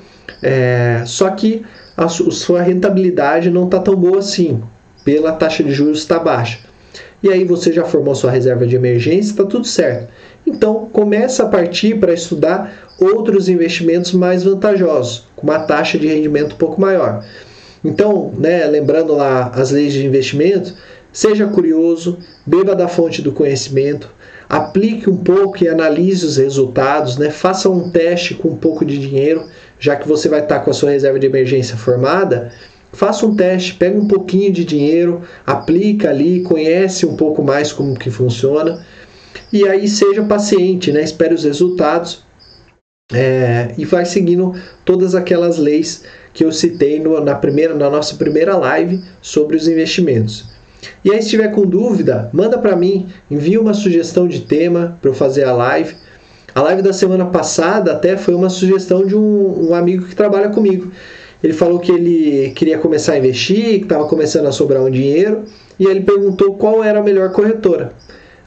[0.42, 1.64] é, só que
[1.96, 4.62] a sua rentabilidade não está tão boa assim,
[5.04, 6.60] pela taxa de juros está baixa.
[7.20, 10.08] E aí você já formou sua reserva de emergência, está tudo certo.
[10.48, 16.54] Então começa a partir para estudar outros investimentos mais vantajosos, com uma taxa de rendimento
[16.54, 17.22] um pouco maior.
[17.84, 20.74] Então, né, lembrando lá as leis de investimento,
[21.12, 24.08] seja curioso, beba da fonte do conhecimento,
[24.48, 27.28] aplique um pouco e analise os resultados, né?
[27.28, 29.44] faça um teste com um pouco de dinheiro,
[29.78, 32.50] já que você vai estar com a sua reserva de emergência formada.
[32.90, 37.94] Faça um teste, pega um pouquinho de dinheiro, aplica ali, conhece um pouco mais como
[37.94, 38.82] que funciona
[39.52, 41.02] e aí seja paciente, né?
[41.02, 42.22] espere os resultados
[43.12, 44.54] é, e vai seguindo
[44.84, 46.04] todas aquelas leis
[46.34, 50.44] que eu citei no, na, primeira, na nossa primeira live sobre os investimentos.
[51.04, 55.10] E aí, se tiver com dúvida, manda para mim, envia uma sugestão de tema para
[55.10, 55.96] eu fazer a live.
[56.54, 60.50] A live da semana passada até foi uma sugestão de um, um amigo que trabalha
[60.50, 60.92] comigo.
[61.42, 65.44] Ele falou que ele queria começar a investir, que estava começando a sobrar um dinheiro,
[65.78, 67.92] e ele perguntou qual era a melhor corretora.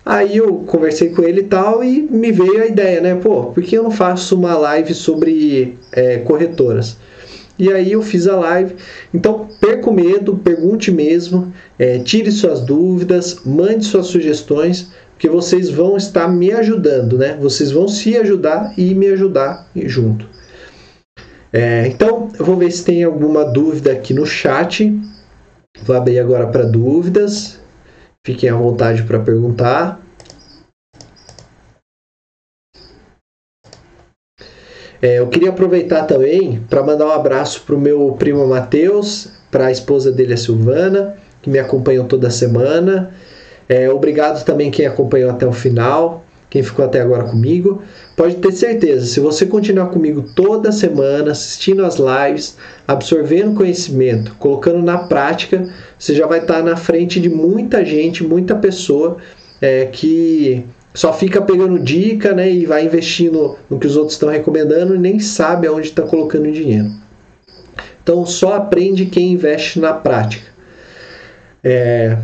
[0.06, 3.16] Aí eu conversei com ele e tal, e me veio a ideia, né?
[3.16, 6.98] Pô, por que eu não faço uma live sobre é, corretoras?
[7.60, 8.76] E aí eu fiz a live.
[9.14, 15.70] Então, perca o medo, pergunte mesmo, é, tire suas dúvidas, mande suas sugestões, porque vocês
[15.70, 17.38] vão estar me ajudando, né?
[17.40, 20.28] Vocês vão se ajudar e me ajudar junto.
[21.54, 24.92] É, então, eu vou ver se tem alguma dúvida aqui no chat.
[25.84, 27.61] Vou abrir agora para dúvidas.
[28.26, 30.00] Fiquem à vontade para perguntar.
[35.02, 39.66] É, eu queria aproveitar também para mandar um abraço para o meu primo Matheus, para
[39.66, 43.12] a esposa dele, a Silvana, que me acompanham toda semana.
[43.68, 47.82] É, obrigado também quem acompanhou até o final, quem ficou até agora comigo.
[48.22, 52.56] Pode ter certeza, se você continuar comigo toda semana, assistindo as lives,
[52.88, 55.68] absorvendo conhecimento, colocando na prática,
[55.98, 59.18] você já vai estar na frente de muita gente, muita pessoa
[59.60, 60.64] é, que
[60.94, 65.00] só fica pegando dica né, e vai investindo no que os outros estão recomendando e
[65.00, 66.92] nem sabe aonde está colocando dinheiro.
[68.04, 70.46] Então só aprende quem investe na prática.
[71.64, 72.20] É,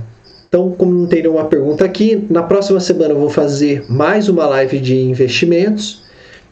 [0.48, 4.45] então, como não tem nenhuma pergunta aqui, na próxima semana eu vou fazer mais uma
[4.48, 6.04] live de investimentos.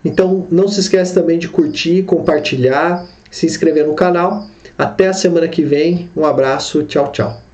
[0.03, 4.47] Então não se esqueça também de curtir, compartilhar, se inscrever no canal.
[4.77, 6.09] Até a semana que vem.
[6.15, 7.44] Um abraço, tchau, tchau.